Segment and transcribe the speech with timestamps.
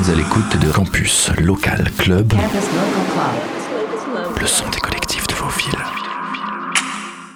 [0.00, 2.32] êtes à l'écoute de Campus Local Club,
[4.40, 5.84] le son des collectifs de vos villes.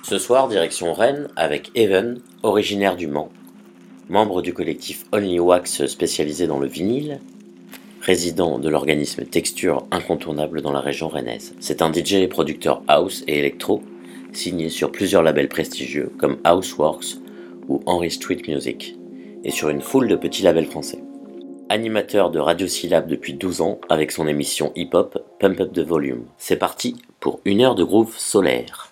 [0.03, 3.31] Ce soir, direction Rennes avec Evan, originaire du Mans,
[4.09, 7.21] membre du collectif Only Wax spécialisé dans le vinyle,
[8.01, 11.55] résident de l'organisme Texture incontournable dans la région rennaise.
[11.61, 13.83] C'est un DJ et producteur house et électro,
[14.33, 17.17] signé sur plusieurs labels prestigieux comme Houseworks
[17.69, 18.97] ou Henry Street Music,
[19.43, 21.03] et sur une foule de petits labels français.
[21.71, 26.27] Animateur de Radio Syllab depuis 12 ans avec son émission hip-hop Pump Up the Volume.
[26.37, 28.84] C'est parti pour une heure de groove solaire.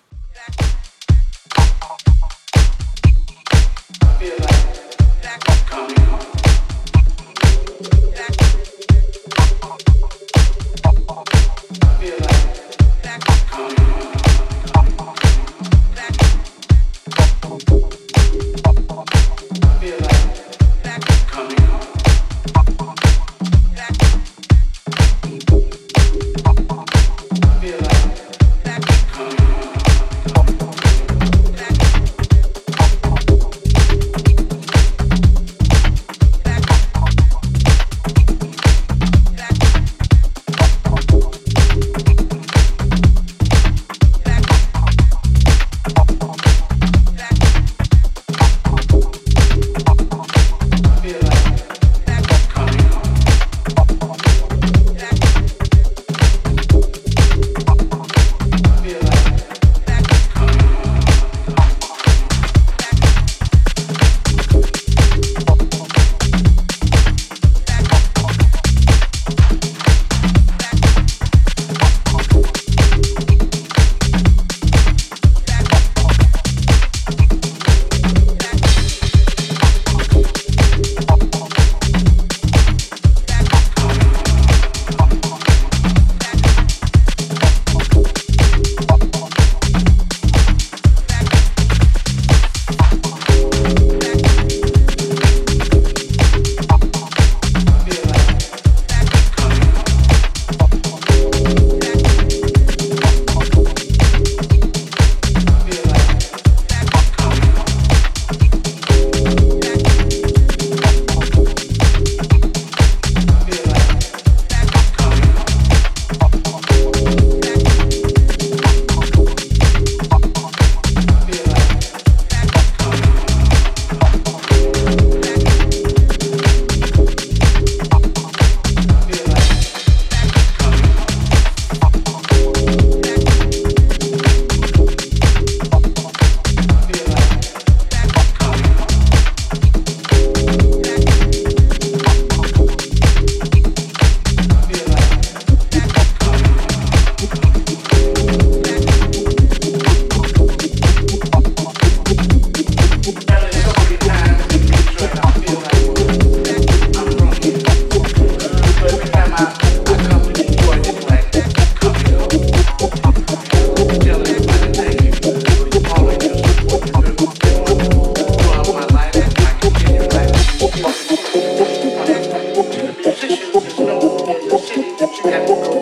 [175.25, 175.72] and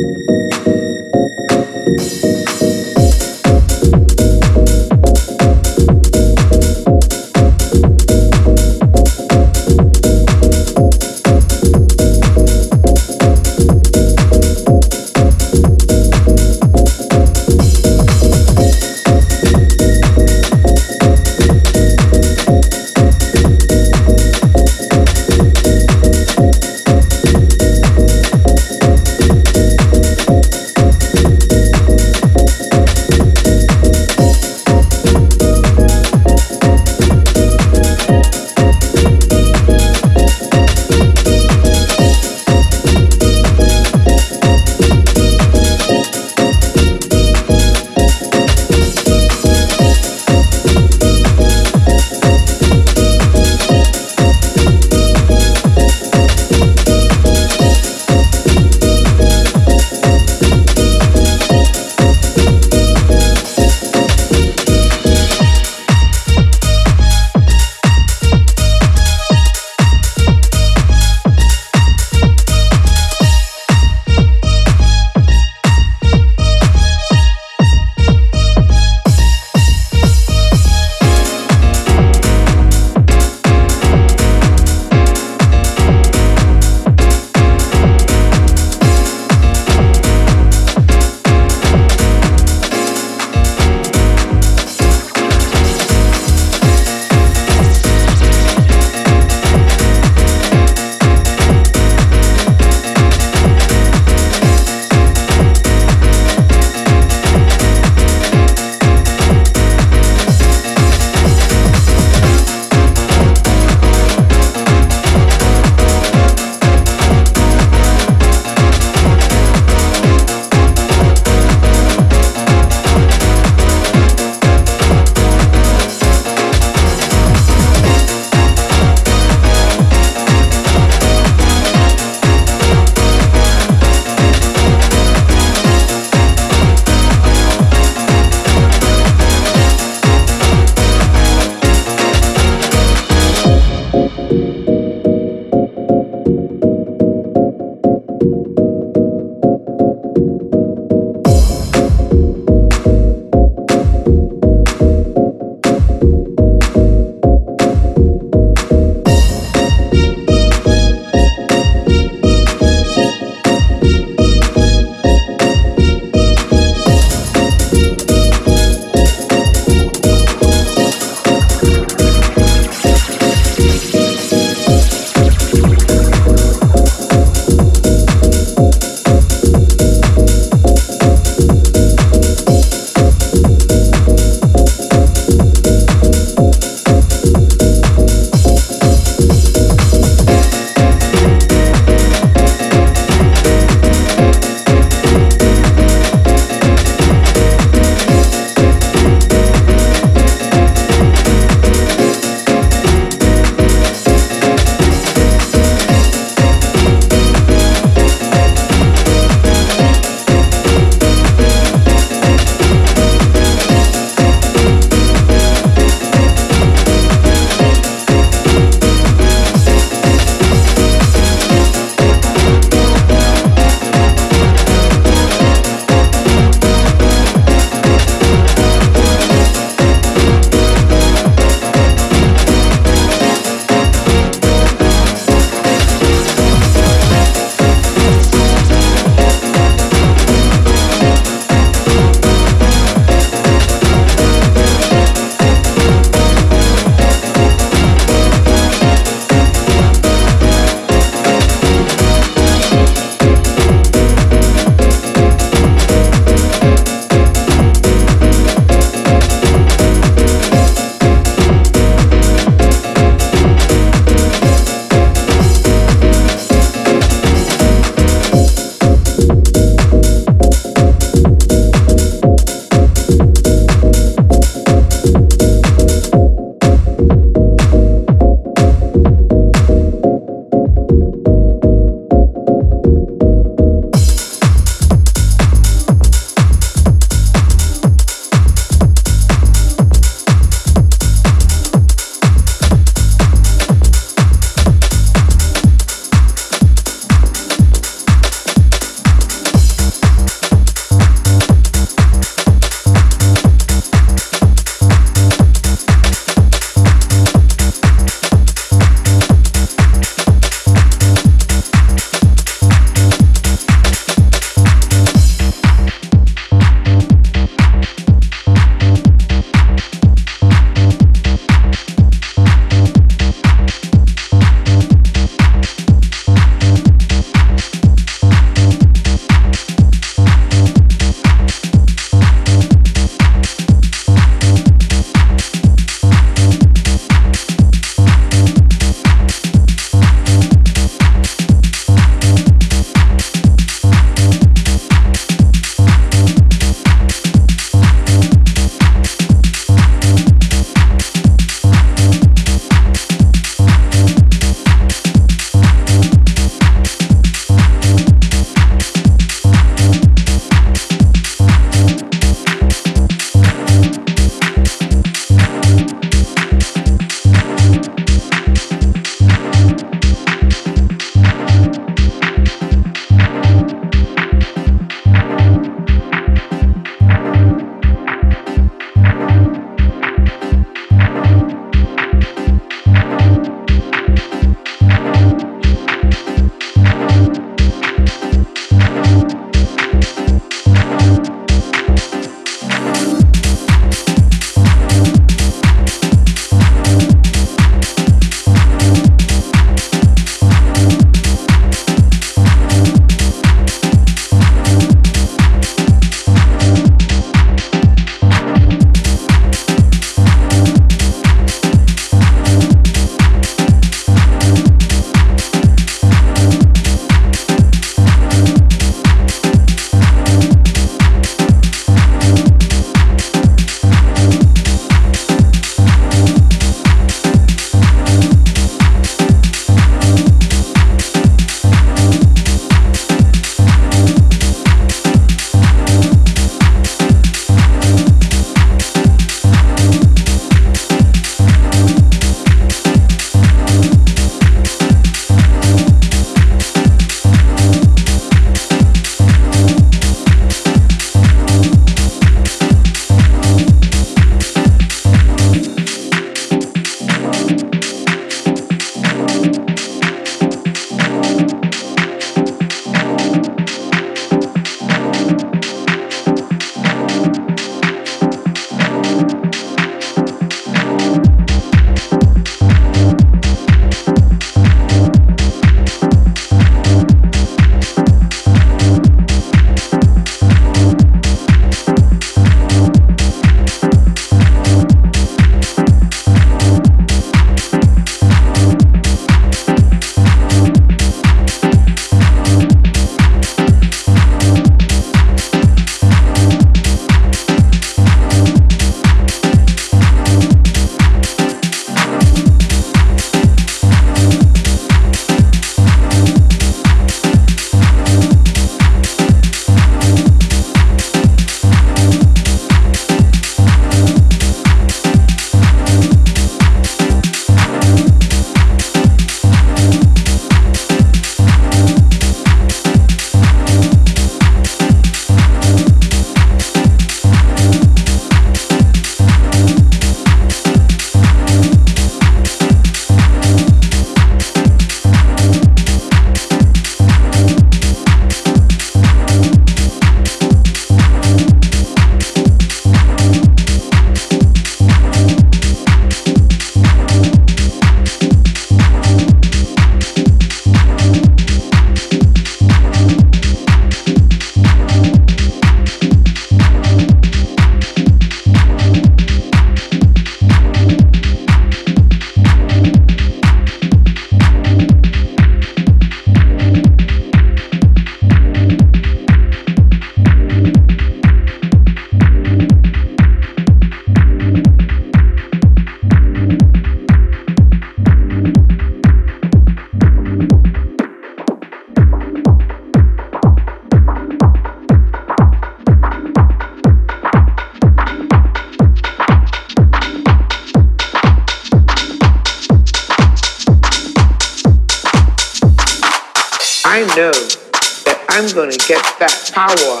[599.50, 600.00] 差我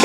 [0.00, 0.04] I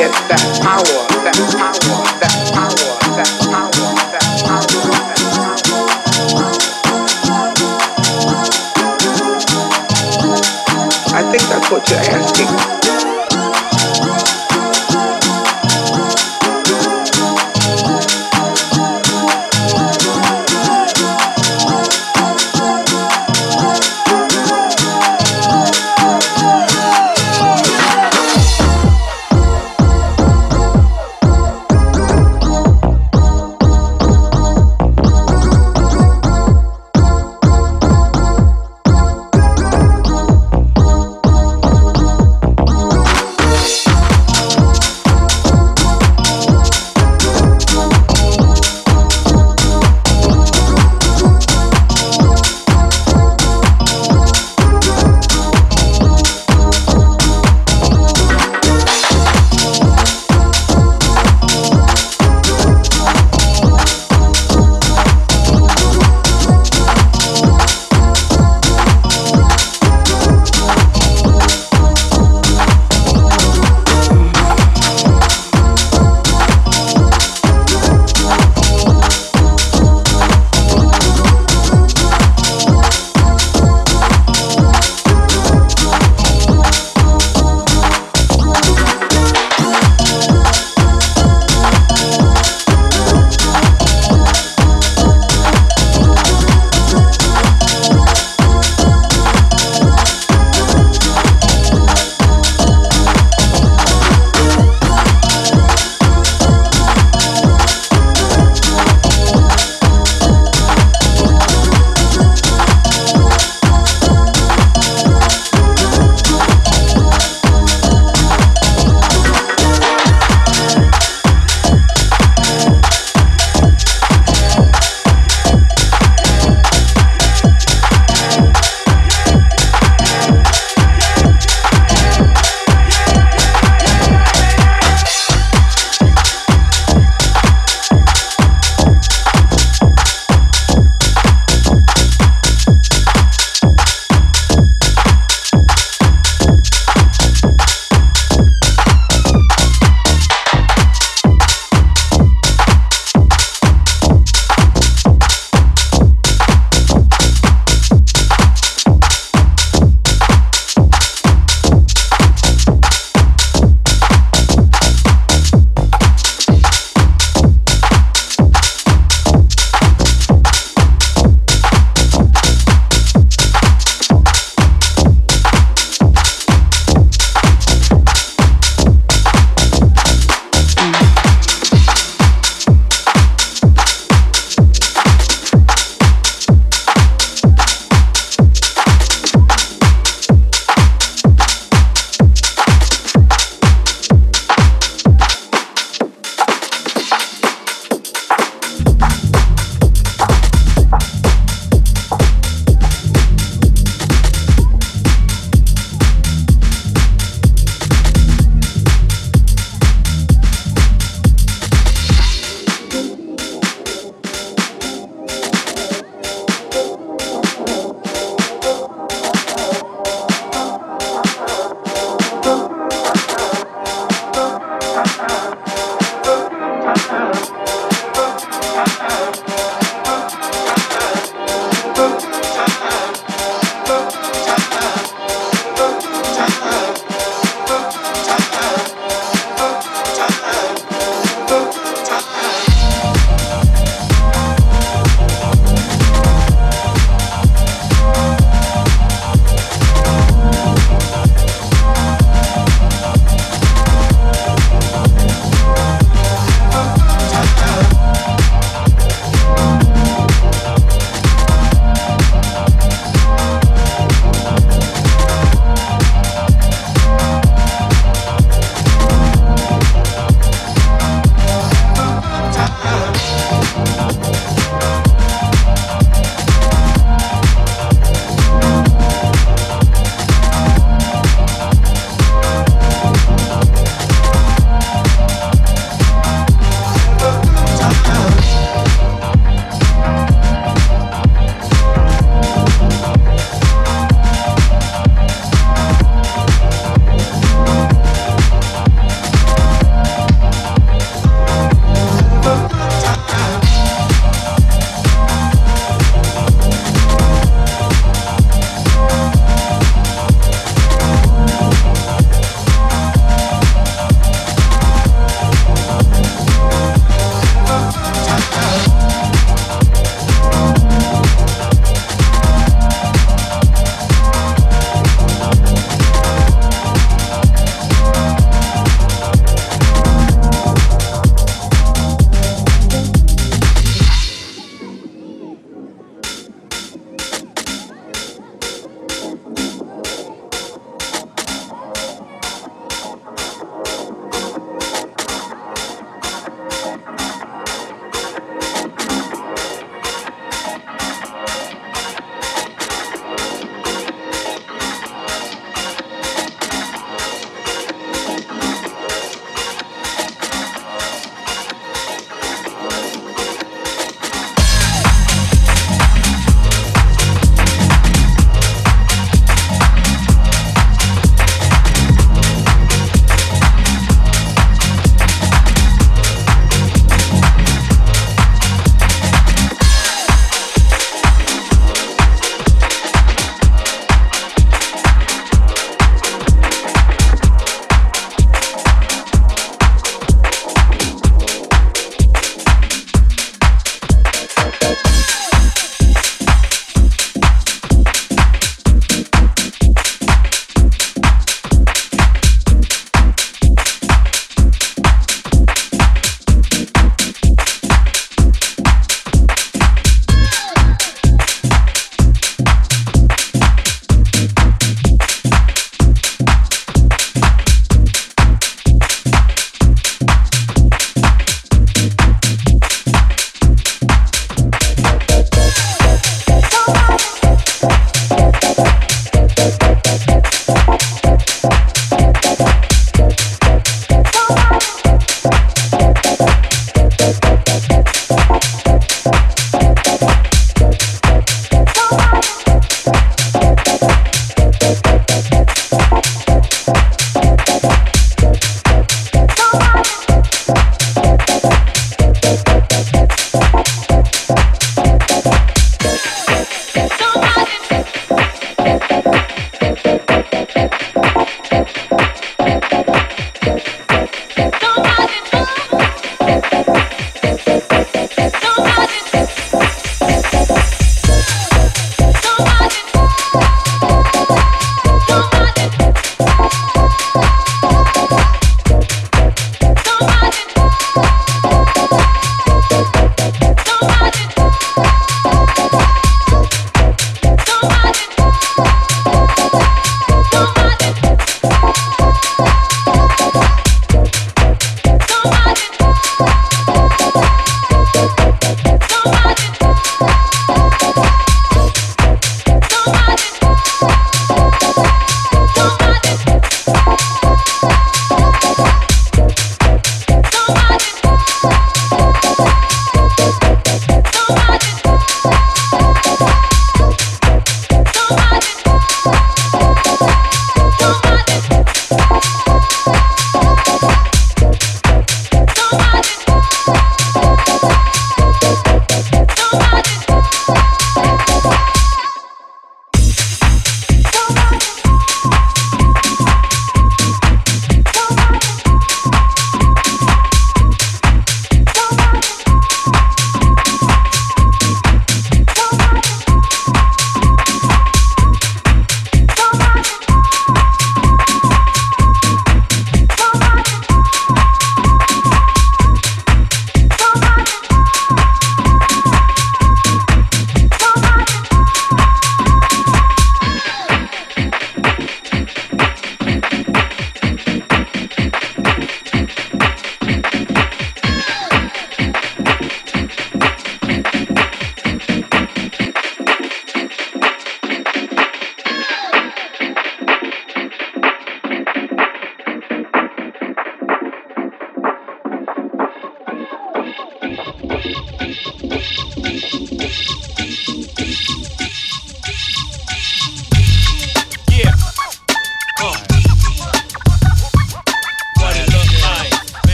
[11.30, 12.43] think that's what you're asking.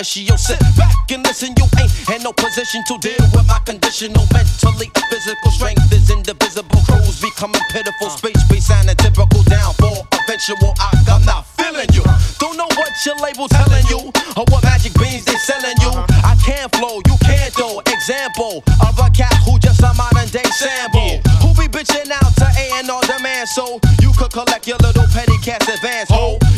[0.00, 0.16] Death.
[0.16, 1.54] Initial sit back and listen.
[1.56, 6.80] You ain't in no position to deal with my conditional mentally physical strength is indivisible.
[6.86, 8.06] Crews becoming pitiful.
[8.06, 8.16] Uh.
[8.16, 9.92] Space space sounding typical down for
[10.24, 10.74] eventual.
[10.78, 12.02] I, I'm not feeling you.
[12.38, 15.92] Don't know what your label telling you or what magic beans they selling you.
[15.92, 16.32] Uh-huh.
[16.32, 17.80] I can't flow, you can't though.
[17.86, 21.20] Example of a cat who just a modern day sample.
[21.44, 25.04] Who be bitching out to A and R demand so you could collect your little
[25.12, 26.08] petty cash advance.
[26.10, 26.49] Ho, you knock me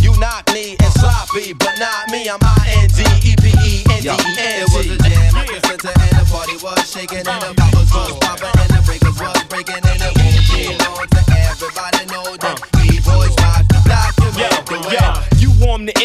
[1.32, 2.28] but not me.
[2.28, 4.06] I'm I-N-D-E-P-E-N-D-E-N-G.
[4.06, 7.90] It was a jam at the center and the party was shaking and the bottles
[7.94, 8.21] was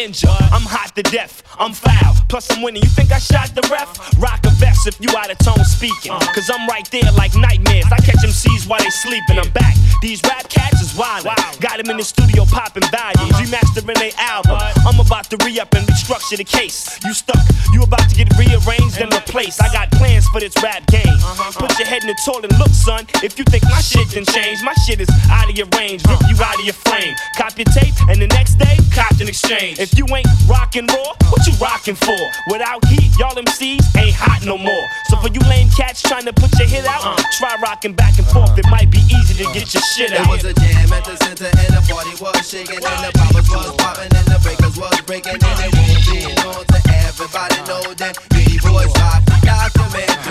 [0.08, 2.16] injure, I'm hot to death, I'm foul.
[2.28, 2.82] Plus I'm winning.
[2.82, 3.88] You think I shot the ref?
[4.20, 6.12] Rock a vest if you out of tone speaking.
[6.12, 6.32] Uh-huh.
[6.32, 7.88] Cause I'm right there like nightmares.
[7.88, 9.40] I catch them MCs while they sleeping.
[9.40, 9.74] I'm back.
[10.00, 11.24] These rap cats is wild.
[11.60, 13.44] Got them in the studio popping values, uh-huh.
[13.44, 14.60] remastering their album.
[14.84, 17.00] I'm about to re up and restructure the case.
[17.04, 17.40] You stuck,
[17.72, 19.62] you about to get rearranged and replaced.
[19.64, 21.08] I got plans for this rap game.
[21.08, 21.64] Uh-huh.
[21.64, 23.08] Put your head in the toilet and look, son.
[23.24, 26.04] If you think my shit didn't change, my shit is out of your range.
[26.04, 27.16] Rip you out of your frame.
[27.40, 29.80] Cop your tape and the next day, cop an exchange.
[29.80, 32.16] If you ain't rockin' raw, what you rockin' for?
[32.48, 34.86] Without heat, y'all MCs ain't hot no more.
[35.10, 37.16] So for you lame cats trying to put your hit out, uh.
[37.36, 38.56] try rockin' back and forth.
[38.56, 40.30] It might be easy to get your shit It out.
[40.30, 43.74] was a jam at the center and the party was shaking and the poppers was
[43.76, 48.14] popping and the breakers was breaking and it won't be known to everybody know that
[48.30, 49.26] we boys rock the document.
[49.26, 49.27] the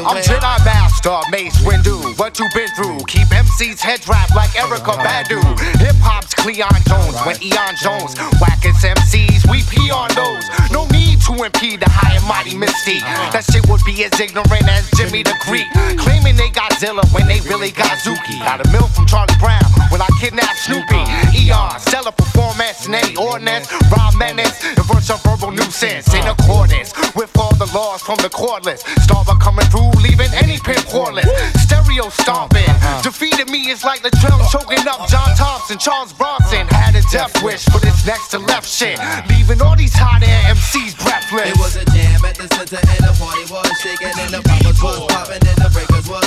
[0.07, 0.23] I'm.
[0.23, 2.17] Jedi Master, Mace Windu.
[2.17, 2.99] What you been through?
[3.07, 5.43] Keep MC's head wrapped like Erykah Badu.
[5.83, 7.15] Hip hop's Cleon Jones.
[7.27, 10.47] When Eon Jones whack its MCs, we pee on those.
[10.71, 13.03] No need to impede the high and mighty mystique.
[13.35, 15.67] That shit would be as ignorant as Jimmy the Greek.
[15.99, 18.39] Claiming they Godzilla when they really Godzooky.
[18.39, 21.03] Got a mill from Charlie Brown when I kidnapped Snoopy.
[21.35, 23.67] Eon, stellar performance, and any ordinance.
[23.91, 28.31] Rob Menace, and verse of verbal nuisance in accordance with all the laws from the
[28.31, 28.87] cordless.
[29.03, 31.25] Starbuck coming through, leaving any pin cordless.
[31.57, 32.67] Stereo stomping.
[32.67, 33.01] Uh-huh.
[33.01, 36.67] Defeated me is like Latrell choking up John Thompson, Charles Bronson.
[36.67, 38.99] Had a death wish for this next to left shit.
[39.29, 41.51] Leaving all these hot air MCs breathless.
[41.51, 44.81] It was a jam at the center and the party was shaking and the poppers
[44.81, 46.26] was popping and the breakers was